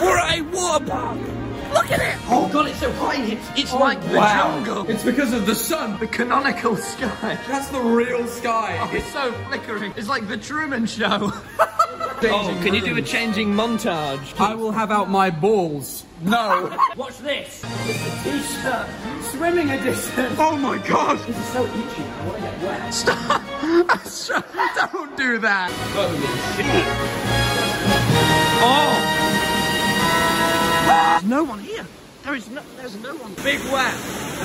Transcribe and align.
We're 0.00 0.18
a 0.18 0.42
water 0.42 0.84
park. 0.84 1.18
Look 1.72 1.90
at 1.90 2.00
it. 2.00 2.16
Oh 2.28 2.48
god, 2.52 2.68
it's 2.68 2.80
so 2.80 2.90
high. 2.92 3.22
It's, 3.22 3.48
it's 3.56 3.74
like 3.74 4.00
the 4.08 4.16
wow. 4.16 4.64
jungle. 4.64 4.90
It's 4.90 5.04
because 5.04 5.32
of 5.32 5.44
the 5.46 5.54
sun. 5.54 5.98
The 5.98 6.06
canonical 6.06 6.76
sky. 6.76 7.38
That's 7.46 7.68
the 7.68 7.80
real 7.80 8.26
sky. 8.26 8.78
Oh, 8.80 8.96
it's 8.96 9.12
so 9.12 9.32
flickering. 9.48 9.92
It's 9.96 10.08
like 10.08 10.28
the 10.28 10.36
Truman 10.36 10.86
Show. 10.86 11.32
oh, 11.60 12.60
can 12.62 12.74
you 12.74 12.80
do 12.80 12.96
a 12.96 13.02
changing 13.02 13.48
montage? 13.48 14.40
I 14.40 14.54
will 14.54 14.72
have 14.72 14.90
out 14.90 15.10
my 15.10 15.30
balls. 15.30 16.04
No. 16.22 16.76
Watch 16.96 17.18
this. 17.18 17.62
It's 17.84 18.06
a 18.06 18.24
t-shirt. 18.24 18.88
Swimming 19.32 19.70
edition. 19.70 20.34
Oh 20.38 20.56
my 20.56 20.78
god. 20.86 21.18
This 21.26 21.36
is 21.36 21.46
so 21.46 21.64
itchy. 21.66 22.02
I 22.02 22.26
want 22.26 22.36
to 22.36 22.42
get 22.42 22.62
wet. 22.62 22.94
Stop. 22.94 24.06
Stop. 24.06 24.46
Don't 24.92 25.16
do 25.16 25.38
that. 25.38 25.70
Holy 25.92 26.18
shit. 26.56 26.86
Oh. 28.60 28.97
There's 30.98 31.24
no 31.24 31.44
one 31.44 31.60
here. 31.60 31.86
There 32.24 32.34
is 32.34 32.48
no, 32.50 32.60
there's 32.76 32.96
no 33.00 33.14
one. 33.16 33.32
Big 33.44 33.60
wet. 33.72 33.94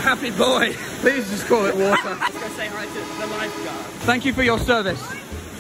Happy 0.04 0.30
boy. 0.32 0.74
Please 1.02 1.30
just 1.30 1.48
call 1.48 1.66
it 1.66 1.76
water. 1.76 2.10
Let's 2.20 2.38
go 2.38 2.48
say 2.50 2.68
hi 2.68 2.86
to 2.86 2.92
the 2.94 3.28
lifeguard. 3.28 3.86
Thank 4.06 4.26
you 4.26 4.34
for 4.34 4.44
your 4.44 4.60
service. 4.60 5.02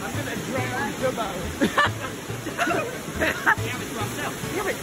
I'm 0.02 0.13
gonna 0.16 0.35
drown 0.48 0.94
Tubbo. 0.94 1.27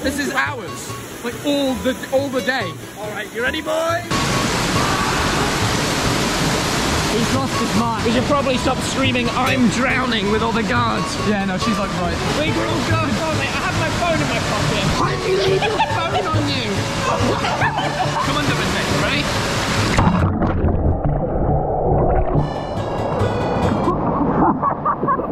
This 0.03 0.19
is 0.19 0.33
ours. 0.35 1.25
Like 1.25 1.35
all 1.47 1.75
the 1.75 1.95
all 2.13 2.29
the 2.29 2.43
day. 2.43 2.73
All 2.99 3.11
right, 3.11 3.33
you 3.35 3.43
ready, 3.43 3.61
boys? 3.61 4.03
He's 7.13 7.35
lost 7.35 7.53
his 7.61 7.75
mind. 7.79 8.05
We 8.07 8.13
should 8.13 8.25
probably 8.25 8.57
stop 8.59 8.79
screaming, 8.79 9.29
I'm 9.31 9.69
drowning 9.71 10.31
with 10.31 10.43
all 10.43 10.53
the 10.53 10.63
guards. 10.63 11.17
Yeah, 11.29 11.45
no, 11.45 11.59
she's 11.59 11.79
like 11.79 11.91
right. 12.01 12.17
We 12.39 12.51
were 12.55 12.67
all 12.67 12.85
going, 12.89 13.15
oh 13.19 13.35
mate, 13.39 13.51
I 13.51 13.61
have 13.67 13.77
my 13.81 13.91
phone 13.99 14.21
in 14.21 14.29
my 14.31 14.41
pocket. 14.49 14.85
Why 15.01 15.13
did 15.27 15.90
Come 17.11 18.37
on? 18.37 18.45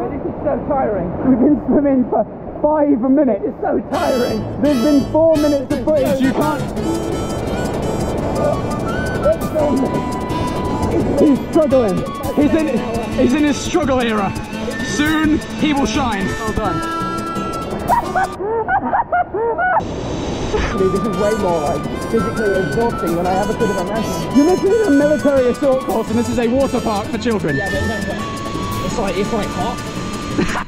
This 0.09 0.23
is 0.25 0.35
so 0.43 0.53
tiring. 0.67 1.09
We've 1.29 1.39
been 1.39 1.57
swimming 1.67 2.03
for 2.09 2.25
five 2.61 2.99
minutes. 3.09 3.45
It's 3.45 3.61
so 3.61 3.79
tiring. 3.91 4.61
There's 4.61 4.83
been 4.83 5.09
four 5.11 5.35
minutes 5.37 5.73
of 5.73 5.85
footage. 5.85 6.19
You 6.19 6.33
can't. 6.33 6.61
He's 11.21 11.39
struggling. 11.49 11.97
He's 12.35 12.53
in. 12.53 12.67
He's 13.17 13.33
in 13.33 13.43
his 13.45 13.57
struggle 13.57 14.01
era. 14.01 14.33
Soon 14.85 15.39
he 15.61 15.73
will 15.73 15.85
shine. 15.85 16.25
Well 16.25 16.53
done. 16.53 16.99
Actually, 20.55 20.89
this 20.89 21.01
is 21.01 21.17
way 21.17 21.33
more 21.37 21.61
like 21.61 21.83
physically 22.09 22.49
exhausting 22.57 23.15
than 23.15 23.27
I 23.27 23.35
ever 23.37 23.53
could 23.53 23.69
have 23.69 23.85
imagined. 23.85 24.35
You're 24.35 24.45
literally 24.49 24.81
in 24.81 24.87
a 24.87 24.97
military 24.97 25.47
assault 25.49 25.85
course, 25.85 26.09
and 26.09 26.17
this 26.17 26.29
is 26.29 26.39
a 26.39 26.47
water 26.47 26.81
park 26.81 27.07
for 27.07 27.17
children. 27.17 27.55
Yeah, 27.55 27.69
but 27.69 27.85
no, 27.85 28.85
it's 28.85 28.97
like, 28.97 29.17
it's 29.17 29.33
like 29.33 29.47
hot. 29.49 29.77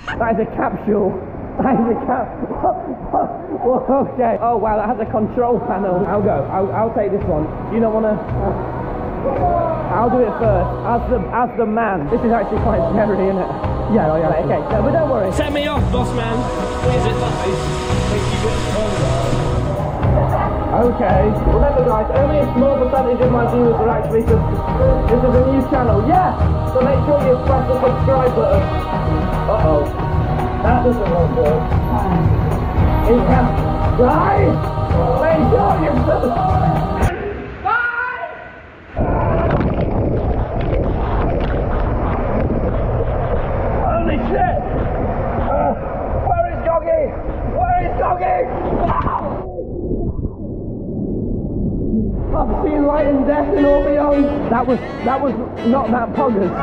That 0.22 0.38
is 0.38 0.46
a 0.46 0.50
capsule. 0.54 1.18
That 1.64 1.74
is 1.82 1.98
a 1.98 2.00
cap. 2.06 2.30
Whoa, 3.64 4.08
okay. 4.14 4.38
Oh 4.42 4.58
wow, 4.58 4.78
that 4.78 4.86
has 4.86 5.00
a 5.02 5.10
control 5.10 5.60
panel. 5.66 6.06
I'll 6.06 6.22
go. 6.22 6.46
I'll, 6.52 6.72
I'll 6.74 6.94
take 6.94 7.12
this 7.12 7.24
one. 7.26 7.50
You 7.74 7.80
don't 7.80 7.94
wanna? 7.94 8.14
Uh, 8.14 9.92
I'll 9.98 10.10
do 10.10 10.22
it 10.22 10.34
first. 10.38 10.70
As 10.86 11.02
the 11.10 11.20
as 11.34 11.50
the 11.58 11.66
man. 11.66 12.06
This 12.10 12.22
is 12.22 12.32
actually 12.32 12.62
quite 12.62 12.86
scary, 12.94 13.18
isn't 13.30 13.42
it? 13.42 13.52
Yeah, 13.98 14.14
oh, 14.14 14.16
yeah. 14.16 14.30
Right, 14.30 14.46
okay, 14.46 14.62
no, 14.70 14.82
but 14.84 14.92
don't 14.92 15.10
worry. 15.10 15.32
Set 15.34 15.52
me 15.52 15.66
off, 15.68 15.82
boss 15.92 16.14
man. 16.16 16.38
Is 16.94 17.06
it 17.06 18.31
Okay. 20.82 21.30
Remember, 21.54 21.86
guys, 21.86 22.10
only 22.18 22.40
a 22.40 22.48
small 22.58 22.74
percentage 22.82 23.22
of 23.22 23.32
my 23.32 23.46
viewers 23.54 23.76
are 23.76 23.90
actually 23.90 24.22
sub- 24.26 24.42
This 25.14 25.22
is 25.22 25.34
a 25.38 25.44
new 25.54 25.62
channel. 25.70 26.02
Yeah. 26.10 26.34
So 26.74 26.82
make 26.82 26.98
sure 27.06 27.22
you 27.22 27.38
press 27.46 27.68
the 27.70 27.78
subscribe 27.78 28.34
button. 28.34 28.64
Uh 28.66 29.62
oh. 29.70 29.86
That 30.66 30.82
doesn't 30.82 31.06
look 31.06 31.30
good. 31.38 31.62
It 33.14 33.22
can. 33.30 33.46
Guys, 34.02 34.58
make 35.22 35.44
sure 35.54 35.74
you 35.86 35.94
subscribe. 36.02 36.72
Holy 42.90 44.18
shit! 44.30 44.58
Uh, 45.46 45.74
where 46.26 46.48
is 46.52 46.60
Doggy? 46.66 47.04
Where 47.54 47.80
is 47.86 47.94
Doggy? 48.00 48.38
I've 52.34 52.64
seen 52.66 52.86
light 52.86 53.08
and 53.08 53.28
death 53.28 53.54
and 53.56 53.66
all 53.66 53.84
beyond. 53.84 54.51
That 54.62 54.68
was 54.68 54.80
that 54.80 55.20
was 55.20 55.34
not 55.66 55.90
that 55.90 56.10
poggers. 56.14 56.46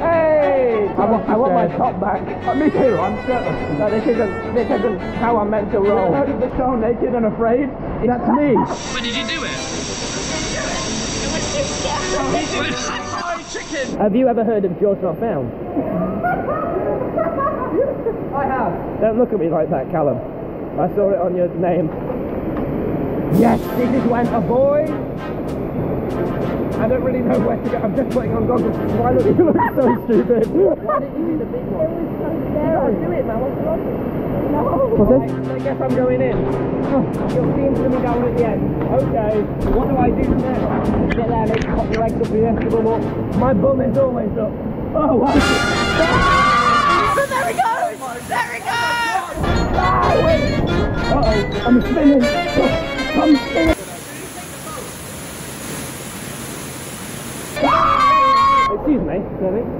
hey! 0.00 0.88
I 0.96 1.04
want, 1.04 1.28
I 1.28 1.36
want 1.36 1.52
my 1.52 1.68
top 1.76 2.00
back. 2.00 2.22
Uh, 2.46 2.54
me 2.64 2.70
too. 2.70 2.96
I'm 2.96 3.26
certain. 3.26 3.78
No, 3.78 3.90
this 3.90 4.06
isn't 4.06 4.54
this 4.54 4.70
isn't 4.70 5.00
how 5.20 5.36
I'm 5.36 5.50
meant 5.50 5.70
to 5.72 5.80
roll. 5.80 6.14
How 6.14 6.24
did 6.24 6.40
the 6.40 6.48
show 6.56 6.74
naked 6.74 7.14
and 7.14 7.26
afraid? 7.26 7.68
That's 8.08 8.26
me. 8.32 8.54
When 8.94 9.02
did 9.02 9.14
you 9.14 9.26
do 9.28 9.44
it? 9.44 9.52
chicken. 13.52 13.98
Have 13.98 14.16
you 14.16 14.28
ever 14.28 14.44
heard 14.44 14.64
of 14.64 14.80
George 14.80 15.02
Not 15.02 15.20
Found? 15.20 15.52
I 18.34 18.46
have. 18.46 19.00
Don't 19.02 19.18
look 19.18 19.34
at 19.34 19.38
me 19.38 19.50
like 19.50 19.68
that, 19.68 19.90
Callum. 19.90 20.16
I 20.80 20.88
saw 20.94 21.10
it 21.10 21.20
on 21.20 21.36
your 21.36 21.48
name. 21.48 22.21
Yes, 23.38 23.60
this 23.76 23.90
is 23.90 24.04
when 24.08 24.26
a 24.28 24.40
boy. 24.40 24.84
I 26.82 26.88
don't 26.88 27.02
really 27.04 27.20
know 27.20 27.38
where 27.40 27.56
to 27.56 27.70
go. 27.70 27.78
I'm 27.78 27.96
just 27.96 28.10
putting 28.10 28.34
on 28.34 28.46
goggles. 28.46 28.76
Why 28.98 29.12
look 29.12 29.24
you 29.24 29.44
look 29.44 29.56
so 29.74 30.04
stupid? 30.04 30.46
Why 30.50 30.98
didn't 31.00 31.16
you 31.16 31.26
do 31.32 31.38
the 31.38 31.46
big 31.46 31.64
one? 31.70 31.86
It 31.86 31.94
was 31.94 32.10
so 32.18 32.28
scary. 32.50 32.94
do 32.98 33.08
it, 33.12 33.24
man. 33.26 33.40
What's 33.40 33.58
wrong? 33.62 33.80
No. 34.52 34.62
What's 34.98 35.32
this? 35.32 35.48
I 35.48 35.58
guess 35.64 35.80
I'm 35.80 35.94
going 35.94 36.20
in. 36.20 36.36
You'll 37.32 37.54
see 37.54 37.62
him 37.62 37.74
coming 37.76 38.02
down 38.02 38.24
at 38.26 38.36
the 38.36 38.44
end. 38.44 38.82
Okay. 38.82 39.40
What 39.72 39.88
do 39.88 39.96
I 39.96 40.10
do 40.10 40.28
now? 40.28 41.08
Get 41.14 41.28
there, 41.28 41.46
make 41.46 41.64
pop 41.64 41.88
your 41.92 42.02
legs 42.02 42.20
up 42.20 42.26
here, 42.34 42.52
bum 42.68 42.86
up. 42.86 43.02
My 43.36 43.54
bum 43.54 43.80
is 43.80 43.96
always 43.96 44.36
up. 44.36 44.52
Oh, 44.94 45.16
wow. 45.16 45.32
Ah! 46.04 47.14
There 47.16 47.48
he 47.48 47.54
goes! 47.54 48.28
There 48.28 48.52
he 48.52 48.60
goes! 48.60 49.34
Ah, 49.78 50.12
Uh-oh, 51.14 51.66
I'm 51.66 51.80
spinning. 51.80 52.91
Excuse 53.12 53.28
me, 59.04 59.20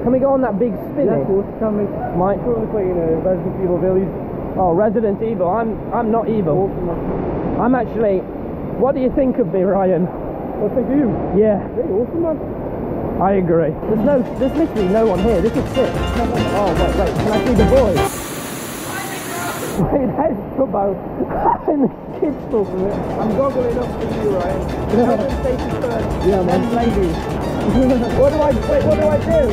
can 0.05 0.13
we 0.13 0.19
go 0.19 0.35
on 0.35 0.43
that 0.43 0.59
big 0.59 0.75
spin? 0.93 1.07
Yeah, 1.07 1.17
of 1.17 1.27
course, 1.27 1.47
can 1.59 1.81
we? 1.81 1.85
My, 2.21 2.37
sure 2.45 2.61
looks 2.61 2.75
like, 2.77 2.85
you 2.85 2.93
know, 2.93 3.25
Resident 3.25 3.57
Evil 3.65 3.81
Village. 3.81 4.13
Oh, 4.61 4.75
Resident 4.77 5.23
Evil. 5.23 5.49
I'm, 5.49 5.81
I'm 5.95 6.11
not 6.11 6.29
evil. 6.29 6.69
I'm 7.59 7.75
actually, 7.75 8.19
what 8.77 8.95
do 8.95 9.01
you 9.01 9.11
think 9.17 9.39
of 9.39 9.49
me, 9.49 9.63
Ryan? 9.63 10.05
What 10.61 10.75
think 10.77 10.93
of 10.93 10.95
you? 10.95 11.09
Yeah. 11.33 11.67
Very 11.73 11.89
awesome, 11.89 12.23
man. 12.23 12.37
I 13.23 13.41
agree. 13.41 13.73
There's 13.89 14.05
no, 14.05 14.21
there's 14.39 14.53
literally 14.53 14.89
no 14.89 15.07
one 15.07 15.21
here. 15.21 15.41
This 15.41 15.57
is 15.57 15.65
sick. 15.73 15.89
Oh, 16.53 16.69
wait, 16.69 16.95
wait, 17.01 17.17
can 17.17 17.33
I 17.33 17.41
see 17.49 17.55
the 17.55 17.65
boys? 17.65 18.29
Wait, 19.93 20.07
that's 20.21 20.37
Tubbo. 20.55 20.93
kids 22.23 22.39
talking 22.53 22.79
it. 22.87 22.95
I'm 23.19 23.35
goggling 23.35 23.77
up 23.79 23.91
for 23.99 24.07
you. 24.23 24.31
Health 25.03 25.27
and 25.27 25.43
safety 25.43 25.71
first. 25.83 26.07
Yeah, 26.23 26.43
man. 26.47 26.63
Then 26.63 26.71
ladies. 26.79 27.17
what 28.19 28.31
do 28.31 28.39
I, 28.39 28.51
wait, 28.71 28.85
what 28.87 28.95
do 28.95 29.07
I 29.09 29.19
do? 29.19 29.51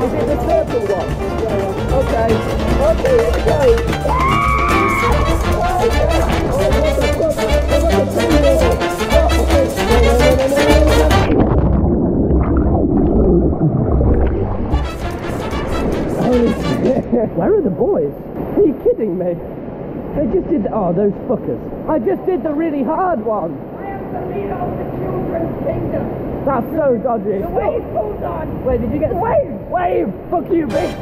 Is 0.00 0.12
it 0.16 0.24
the 0.24 0.36
circle 0.48 0.80
one? 0.88 1.08
Yeah, 1.44 1.56
yeah. 1.60 2.00
Okay. 2.00 2.30
Okay, 2.90 3.18
go. 3.44 3.60
Where 17.36 17.52
are 17.54 17.60
the 17.60 17.70
boys? 17.70 18.14
Are 18.56 18.62
you 18.64 18.74
kidding 18.82 19.18
me? 19.18 19.59
They 20.16 20.26
just 20.26 20.48
did. 20.50 20.64
the, 20.64 20.70
Oh, 20.74 20.92
those 20.92 21.12
fuckers! 21.30 21.60
I 21.88 21.98
just 21.98 22.24
did 22.26 22.42
the 22.42 22.52
really 22.52 22.82
hard 22.82 23.24
one. 23.24 23.54
I 23.78 23.86
am 23.94 24.12
the 24.12 24.20
leader 24.34 24.54
of 24.58 24.74
the 24.74 24.84
children's 24.98 25.54
kingdom. 25.64 26.44
That's 26.44 26.66
so 26.74 26.98
dodgy. 26.98 27.38
The 27.38 27.48
wave 27.48 27.84
pulls 27.94 28.22
on. 28.22 28.64
Wait, 28.64 28.80
did 28.80 28.90
you 28.92 28.98
get 28.98 29.14
wave? 29.14 29.52
Wave! 29.70 30.12
Fuck 30.30 30.50
you, 30.50 30.66
bitch! 30.66 30.94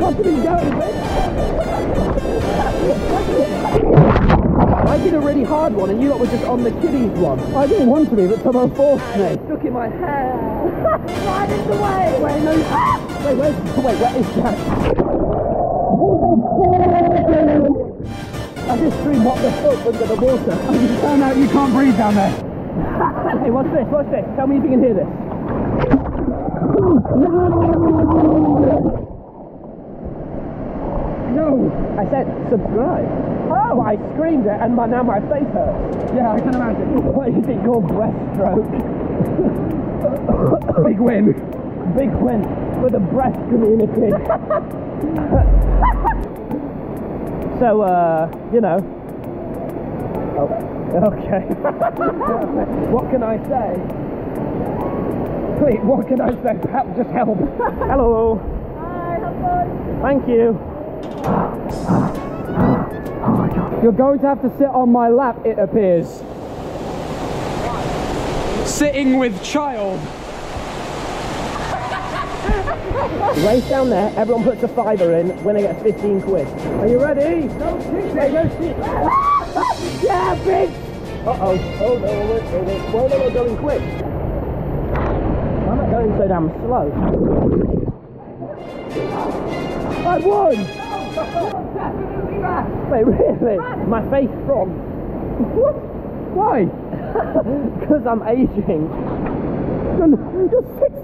What 0.00 0.16
did 0.16 0.42
go, 0.42 0.56
bitch? 0.56 0.98
I 4.90 4.98
did 4.98 5.14
a 5.14 5.20
really 5.20 5.44
hard 5.44 5.72
one, 5.74 5.90
and 5.90 6.02
you 6.02 6.08
lot 6.08 6.18
were 6.18 6.26
just 6.26 6.44
on 6.44 6.64
the 6.64 6.72
kiddies 6.82 7.10
one. 7.20 7.38
I 7.54 7.66
didn't 7.68 7.88
want 7.88 8.10
to 8.10 8.16
be, 8.16 8.26
but 8.26 8.42
someone 8.42 8.74
forced 8.74 9.06
me. 9.16 9.38
Stuck 9.46 9.64
in 9.64 9.72
my 9.72 9.88
hair. 9.88 10.34
Right 11.00 11.50
in 11.50 11.66
the 11.68 11.76
way. 11.76 12.18
Wait, 12.20 12.42
no. 12.42 12.52
Ah! 12.66 12.98
Wait, 13.24 13.36
where's, 13.36 13.56
wait, 13.76 13.98
where 14.00 14.16
is 14.16 14.26
I 17.50 18.78
just 18.78 19.00
screamed, 19.00 19.24
what 19.24 19.42
the 19.42 19.50
fuck, 19.50 19.86
under 19.86 20.06
the 20.06 20.14
water. 20.14 20.54
Oh 21.02 21.16
no, 21.16 21.32
you 21.32 21.48
can't 21.48 21.72
breathe 21.72 21.96
down 21.96 22.14
there. 22.14 22.30
hey, 23.42 23.50
what's 23.50 23.68
this? 23.74 23.86
What's 23.90 24.08
this? 24.10 24.24
Tell 24.36 24.46
me 24.46 24.58
if 24.58 24.62
you 24.62 24.70
can 24.70 24.80
hear 24.80 24.94
this. 24.94 25.10
No. 31.34 31.70
I 31.98 32.04
said 32.10 32.30
subscribe. 32.48 33.10
Oh, 33.50 33.80
I 33.82 33.96
screamed 34.14 34.46
it, 34.46 34.58
and 34.60 34.76
my, 34.76 34.86
now 34.86 35.02
my 35.02 35.18
face 35.26 35.50
hurts. 35.50 36.14
Yeah, 36.14 36.30
I 36.30 36.38
can 36.38 36.54
imagine. 36.54 37.02
What 37.12 37.28
is 37.28 37.42
it 37.48 37.58
called? 37.64 37.90
Breaststroke. 37.90 38.70
Big 40.86 41.00
win. 41.00 41.34
Big 41.98 42.14
win 42.22 42.44
for 42.80 42.88
the 42.88 43.00
breast 43.00 43.34
community. 43.50 44.14
so, 47.60 47.82
uh, 47.82 48.26
you 48.54 48.60
know. 48.62 48.78
Oh, 50.38 50.48
okay. 51.12 51.40
what 52.90 53.10
can 53.10 53.22
I 53.22 53.36
say? 53.36 53.76
Please, 55.60 55.84
what 55.84 56.08
can 56.08 56.22
I 56.22 56.30
say? 56.42 56.58
Help, 56.70 56.96
just 56.96 57.10
help. 57.10 57.38
Hello. 57.86 58.40
Hi, 58.78 59.18
have 59.18 59.36
fun. 59.42 60.00
Thank 60.00 60.26
you. 60.26 60.58
You're 63.82 63.92
going 63.92 64.20
to 64.20 64.26
have 64.26 64.40
to 64.40 64.48
sit 64.56 64.68
on 64.68 64.90
my 64.90 65.08
lap, 65.08 65.44
it 65.44 65.58
appears. 65.58 66.22
Sitting 68.66 69.18
with 69.18 69.42
child. 69.44 70.00
Race 72.70 73.68
down 73.68 73.90
there, 73.90 74.12
everyone 74.16 74.44
puts 74.44 74.62
a 74.62 74.68
fiver 74.68 75.14
in, 75.14 75.42
winner 75.42 75.60
gets 75.60 75.82
15 75.82 76.22
quid. 76.22 76.46
Are 76.46 76.86
you 76.86 77.02
ready? 77.02 77.46
No 77.46 77.80
shit, 77.80 78.32
no 78.32 78.48
shit. 78.48 78.76
yeah, 80.04 80.36
bitch! 80.44 80.90
Uh-oh. 81.26 81.58
Oh, 81.80 81.98
no, 81.98 82.06
we're, 82.06 82.40
we're, 82.40 82.62
we're, 82.62 82.92
well, 82.92 83.08
no, 83.08 83.18
we're 83.18 83.30
going 83.32 83.56
quick. 83.58 83.82
I'm 85.68 85.76
not 85.76 85.90
going 85.90 86.16
so 86.16 86.28
damn 86.28 86.48
slow. 86.60 86.90
I 90.06 90.18
won! 90.18 90.56
Wait, 92.90 93.04
really? 93.06 93.58
My 93.86 94.02
face 94.10 94.30
frogs. 94.46 94.72
What? 95.56 95.74
Why? 96.34 96.64
Because 97.80 98.06
I'm 98.06 98.22
aging. 98.22 98.88
You're 99.98 100.62
16! 100.78 100.99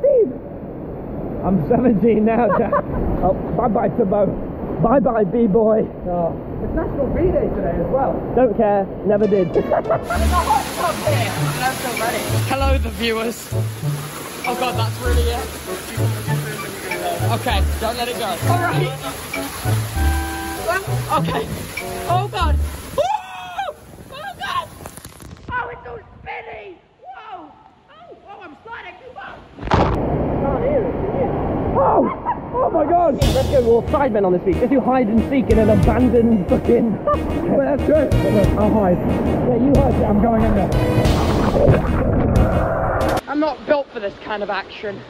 I'm 1.47 1.63
17 1.69 2.25
now, 2.25 2.49
Jack. 2.59 2.73
oh, 3.23 3.33
bye-bye, 3.57 3.91
Tubbo. 3.91 4.83
Bye-bye, 4.83 5.23
B-boy. 5.31 5.87
Oh. 6.11 6.35
It's 6.65 6.75
National 6.75 7.07
B-Day 7.15 7.47
today 7.55 7.79
as 7.79 7.87
well. 7.87 8.19
Don't 8.35 8.57
care. 8.57 8.85
Never 9.07 9.29
did. 9.29 9.55
There's 9.55 9.65
a 9.65 9.79
hot 9.79 10.67
tub 10.75 10.97
here, 11.07 11.31
and 11.31 11.63
I'm 11.63 11.75
still 11.79 11.95
ready. 12.03 12.19
Hello, 12.51 12.79
the 12.79 12.91
viewers. 12.99 13.49
Oh, 14.49 14.57
God, 14.59 14.75
that's 14.75 14.99
really 14.99 15.23
it. 15.23 15.47
Okay, 17.39 17.63
don't 17.79 17.97
let 17.97 18.09
it 18.09 18.19
go. 18.19 18.27
All 18.27 18.59
right. 18.59 18.91
Okay. 21.15 21.47
Oh, 22.11 22.29
God. 22.33 22.59
God! 33.61 33.67
Let's 33.67 33.91
go 33.91 33.99
sidemen 33.99 34.25
on 34.27 34.33
this 34.33 34.43
beach. 34.43 34.57
Let's 34.57 34.71
do 34.71 34.81
hide 34.81 35.07
and 35.09 35.21
seek 35.31 35.51
in 35.51 35.59
an 35.59 35.71
abandoned 35.71 36.49
fucking. 36.49 37.05
Well, 37.05 37.77
that's 37.77 37.83
good. 37.87 38.15
I'll 38.59 38.73
hide. 38.73 38.99
yeah, 38.99 39.57
you 39.57 39.73
hide. 39.77 39.95
I'm 40.05 40.23
going 40.23 40.43
in 40.43 40.55
there. 40.55 40.71
I'm 43.29 43.41
not 43.41 43.67
built 43.67 43.87
for 43.93 44.01
this 44.01 44.15
kind 44.25 44.43
of 44.43 44.51
action. 44.51 45.01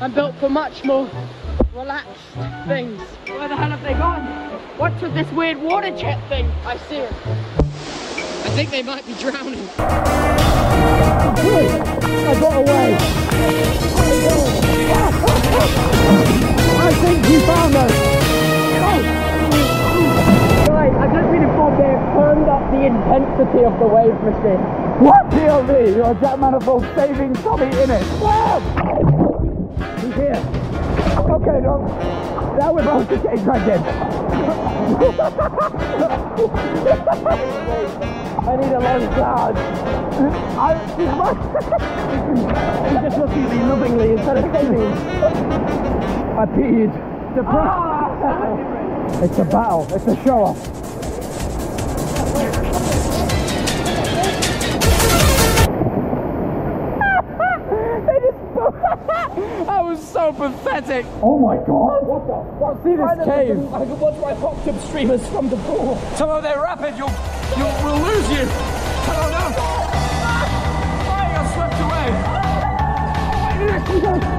I'm 0.00 0.12
built 0.12 0.34
for 0.36 0.48
much 0.48 0.84
more 0.84 1.08
relaxed 1.74 2.20
things. 2.66 3.00
Where 3.28 3.48
the 3.48 3.56
hell 3.56 3.70
have 3.70 3.82
they 3.82 3.94
gone? 3.94 4.24
What's 4.78 5.00
with 5.00 5.14
this 5.14 5.30
weird 5.32 5.58
water 5.58 5.90
jet 5.96 6.20
thing? 6.28 6.50
I 6.64 6.76
see 6.88 6.96
it. 6.96 7.12
I 7.12 8.50
think 8.50 8.70
they 8.70 8.82
might 8.82 9.06
be 9.06 9.14
drowning. 9.14 9.68
I 12.28 12.34
got 12.40 12.56
away. 12.56 12.96
Intensity 23.06 23.64
of 23.64 23.78
the 23.78 23.86
wave 23.86 24.20
machine. 24.22 24.58
What? 24.98 25.30
POV, 25.30 25.94
you're 25.96 26.14
Jack 26.14 26.40
Manifold 26.40 26.82
saving 26.96 27.34
TommyInnit. 27.34 28.02
Wow! 28.20 28.58
He's 30.00 30.14
here. 30.14 30.42
Okay, 31.30 31.60
no. 31.62 31.86
Now 32.58 32.72
we're 32.72 32.82
both 32.84 33.08
to 33.08 33.16
get 33.18 33.44
dragged 33.44 33.68
in. 33.68 33.82
I 38.48 38.56
need 38.56 38.72
a 38.72 38.80
long 38.80 39.02
charge. 39.14 39.56
I, 40.58 40.74
He's 42.90 43.02
just 43.02 43.18
looking 43.18 43.44
at 43.44 43.50
me 43.50 43.62
lovingly 43.62 44.10
instead 44.12 44.36
of 44.38 44.44
saving. 44.52 44.92
I 46.38 46.46
peed. 46.46 46.92
The 47.36 47.42
pro- 47.42 47.62
ah, 47.62 49.22
It's 49.22 49.38
a 49.38 49.44
battle. 49.44 49.86
It's 49.94 50.06
a 50.06 50.16
show 50.24 50.42
off. 50.42 51.05
Pathetic. 60.52 61.06
Oh 61.22 61.38
my 61.38 61.56
god! 61.56 62.06
What 62.06 62.26
the 62.26 62.36
fuck? 62.60 62.82
See 62.84 62.94
this 62.96 63.24
cave? 63.26 63.58
I 63.74 63.84
can 63.84 63.98
watch 64.00 64.16
my 64.20 64.34
hopped 64.34 64.66
up 64.68 64.80
streamers 64.88 65.26
from 65.28 65.48
the 65.48 65.56
pool. 65.56 65.96
Some 66.16 66.30
of 66.30 66.42
they're 66.42 66.60
rapid, 66.62 66.96
you'll, 66.96 67.10
you'll, 67.56 67.74
we'll 67.84 68.00
lose 68.02 68.28
you. 68.30 68.44
Oh 69.08 69.28
no. 69.30 69.44
You 71.16 71.34
got 71.34 71.46
swept 71.54 71.78
away. 71.82 72.06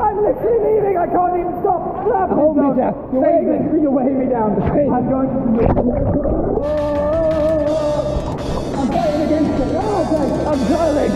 I'm 0.00 0.16
literally 0.16 0.58
leaving. 0.74 0.96
I 0.96 1.06
can't 1.06 1.36
even 1.38 1.54
stop. 1.60 2.04
Grab 2.04 2.30
Hold 2.30 2.56
me 2.56 2.62
down. 2.62 2.76
down. 2.76 2.94
You're 3.12 3.24
Save 3.24 3.46
waving. 3.46 3.74
me. 3.76 3.82
You're 3.82 3.90
waving 3.90 4.18
me 4.18 4.26
down. 4.26 4.50
I'm 4.62 5.08
going 5.08 5.28
to. 5.58 7.06
I'm 8.90 8.98
fighting 8.98 9.22
against 9.22 9.50
it. 9.60 9.70
Okay. 9.70 10.26
I'm 10.50 10.60
driving. 10.66 11.12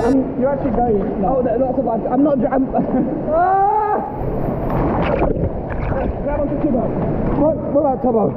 I'm, 0.00 0.40
You're 0.40 0.50
actually 0.52 0.70
going. 0.76 1.24
oh, 1.24 1.40
no, 1.40 1.56
not 1.56 1.76
so 1.76 1.82
bad. 1.82 2.06
I'm 2.12 2.22
not. 2.24 2.38
dri- 2.38 2.48
I'm, 2.48 2.64
Ah! 3.32 3.96
grab 6.22 6.40
onto 6.40 6.56
Tubbo. 6.60 6.84
What, 7.40 7.56
what 7.72 7.80
about 7.80 8.02
Tubbo? 8.04 8.32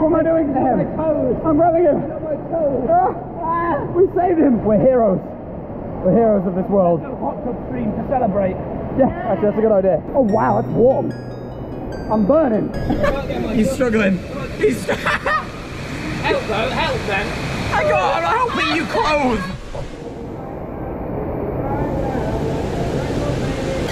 What 0.00 0.06
am 0.06 0.14
I 0.14 0.22
doing 0.22 0.46
to 0.54 0.60
him? 0.60 1.00
I'm 1.46 1.56
grabbing 1.56 1.84
him. 1.84 2.02
Ah! 2.90 3.84
We 3.94 4.06
saved 4.14 4.38
him. 4.38 4.64
We're 4.64 4.78
heroes. 4.80 5.20
We're 6.04 6.14
heroes 6.14 6.46
of 6.46 6.54
this 6.54 6.66
world. 6.66 7.00
Hot 7.02 7.44
tub 7.44 7.56
stream 7.66 7.92
to 7.92 8.06
celebrate. 8.08 8.56
Yeah, 8.98 9.06
actually, 9.30 9.46
that's 9.48 9.58
a 9.58 9.60
good 9.62 9.72
idea. 9.72 10.02
Oh 10.14 10.22
wow, 10.22 10.58
it's 10.58 10.68
warm. 10.68 11.12
I'm 12.10 12.26
burning. 12.26 12.72
He's 13.56 13.70
struggling. 13.70 14.18
He's. 14.58 14.84
help 14.86 16.42
though, 16.46 16.68
help 16.70 17.00
then. 17.06 17.51
Hang 17.72 17.92
on, 17.92 18.24
I'm 18.24 18.36
helping 18.36 18.76
you 18.76 18.84
clothe. 18.86 19.40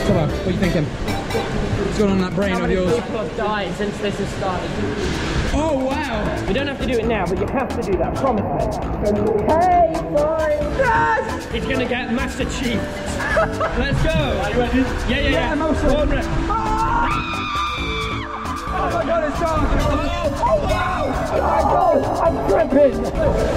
Tubbo, 0.07 0.29
what 0.29 0.47
are 0.47 0.51
you 0.51 0.59
thinking? 0.59 0.85
What's 0.85 1.99
going 1.99 2.11
on 2.11 2.17
in 2.19 2.23
that 2.23 2.35
brain 2.35 2.61
of 2.61 2.71
yours? 2.71 2.93
people 2.95 3.19
have 3.19 3.37
died 3.37 3.75
since 3.75 3.97
this 3.99 4.19
has 4.19 4.29
started? 4.35 4.71
Oh 5.53 5.85
wow! 5.85 6.47
You 6.47 6.55
don't 6.55 6.67
have 6.67 6.79
to 6.81 6.87
do 6.87 6.99
it 6.99 7.07
now, 7.07 7.27
but 7.27 7.41
you 7.41 7.47
have 7.47 7.69
to 7.81 7.91
do 7.91 7.97
that. 7.99 8.15
Promise 8.17 8.77
me. 8.77 9.21
Hey, 9.47 9.93
boy. 10.11 10.59
Yes! 10.79 11.47
He's 11.53 11.65
gonna 11.65 11.87
get 11.89 12.13
Master 12.13 12.45
Chief. 12.45 12.81
Let's 13.79 14.03
go. 14.03 14.11
Are 14.11 14.51
you 14.51 14.59
ready? 14.59 14.79
Yeah, 14.79 15.09
yeah, 15.09 15.29
yeah. 15.31 15.53
I'm 15.53 15.63
also- 15.63 16.60
Oh, 19.03 20.59
wow. 20.69 21.09
Oh, 21.33 22.21
I'm 22.23 22.37
dripping. 22.49 23.01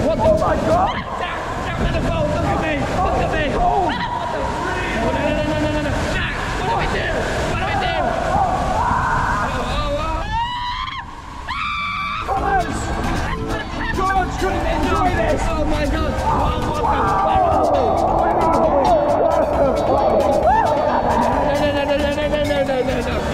What 0.06 0.18
the? 0.18 0.24
Oh, 0.24 0.38
my 0.40 0.56
God. 0.56 0.94
Down, 1.20 1.40
down 1.68 1.80
to 1.86 2.00
the 2.00 2.08
goal. 2.08 2.26
Look 2.28 2.48
at 2.48 2.60
me. 2.64 2.76
Look 2.80 3.20
at 3.20 3.32
me. 3.34 3.46
Oh. 3.60 4.23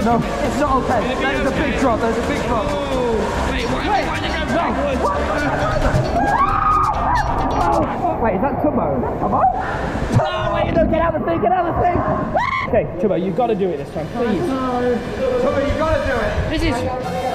No, 0.09 0.17
it's 0.17 0.57
not 0.57 0.81
okay. 0.81 1.05
That 1.21 1.37
is 1.37 1.45
a 1.45 1.53
big 1.53 1.77
drop. 1.77 2.01
That 2.01 2.09
is 2.09 2.17
a 2.17 2.25
big 2.25 2.41
drop. 2.49 2.65
Wait, 3.53 3.69
wait, 3.69 3.85
wait, 3.85 4.09
no. 4.09 4.17
Wait, 8.17 8.33
is 8.33 8.41
that 8.41 8.57
Tubbo? 8.65 9.05
Tubbo? 9.21 9.45
No, 10.17 10.49
wait, 10.55 10.73
no, 10.73 10.81
get 10.89 11.05
out 11.05 11.13
of 11.13 11.21
the 11.21 11.29
thing, 11.29 11.37
get 11.43 11.51
out 11.51 11.67
of 11.69 11.75
the 11.75 11.81
thing. 11.85 11.97
okay, 12.73 12.85
Tubbo, 12.97 13.21
you've 13.23 13.37
got 13.37 13.47
to 13.53 13.55
do 13.55 13.69
it 13.69 13.77
this 13.77 13.93
time, 13.93 14.07
please. 14.17 14.41
Tubbo, 15.45 15.61
you've 15.61 15.77
got 15.77 15.93
to 15.93 16.01
do 16.09 16.17
it. 16.17 16.33
This 16.49 16.63
is... 16.63 16.73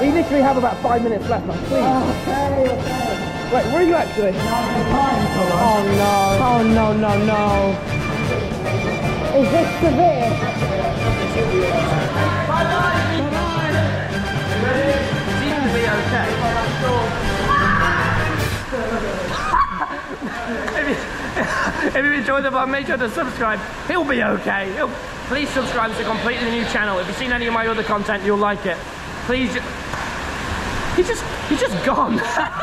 We 0.02 0.11
literally 0.11 0.43
have 0.43 0.57
about 0.57 0.76
five 0.83 1.04
minutes 1.04 1.28
left, 1.28 1.47
man, 1.47 1.57
please. 1.71 1.78
Okay, 1.78 2.75
okay. 2.75 3.54
Wait, 3.54 3.66
where 3.71 3.83
are 3.83 3.85
you 3.85 3.95
actually? 3.95 4.33
Oh, 4.35 5.78
no. 5.95 6.43
Oh, 6.43 6.59
no, 6.75 6.90
no, 6.93 7.16
no. 7.23 7.71
Is 9.38 9.47
this 9.52 9.71
severe? 9.78 10.26
Enjoyed 22.37 22.69
make 22.69 22.87
sure 22.87 22.97
to 22.97 23.11
subscribe. 23.11 23.61
He'll 23.87 24.05
be 24.05 24.23
okay. 24.23 24.73
He'll, 24.75 24.91
please 25.29 25.49
subscribe. 25.50 25.91
It's 25.91 26.00
a 26.00 26.05
completely 26.05 26.50
new 26.50 26.64
channel. 26.67 26.99
If 26.99 27.07
you've 27.07 27.17
seen 27.17 27.33
any 27.33 27.47
of 27.47 27.55
my 27.55 27.67
other 27.67 27.83
content, 27.83 28.25
you'll 28.25 28.38
like 28.38 28.67
it. 28.67 28.76
Please. 29.26 29.55
He's 30.97 31.09
just, 31.09 31.25
he's 31.49 31.61
just 31.61 31.85
gone. 31.85 32.21